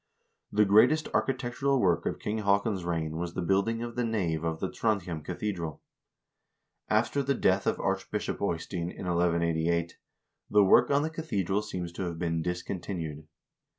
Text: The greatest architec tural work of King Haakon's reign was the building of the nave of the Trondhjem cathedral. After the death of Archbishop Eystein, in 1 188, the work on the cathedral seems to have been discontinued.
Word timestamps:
The 0.51 0.65
greatest 0.65 1.11
architec 1.11 1.57
tural 1.59 1.79
work 1.79 2.07
of 2.07 2.17
King 2.17 2.39
Haakon's 2.39 2.83
reign 2.83 3.17
was 3.17 3.35
the 3.35 3.41
building 3.43 3.83
of 3.83 3.95
the 3.95 4.03
nave 4.03 4.43
of 4.43 4.59
the 4.59 4.67
Trondhjem 4.67 5.23
cathedral. 5.23 5.83
After 6.89 7.21
the 7.21 7.35
death 7.35 7.67
of 7.67 7.79
Archbishop 7.79 8.39
Eystein, 8.41 8.89
in 8.89 9.05
1 9.05 9.15
188, 9.15 9.99
the 10.49 10.63
work 10.63 10.89
on 10.89 11.03
the 11.03 11.11
cathedral 11.11 11.61
seems 11.61 11.91
to 11.91 12.01
have 12.05 12.17
been 12.17 12.41
discontinued. 12.41 13.27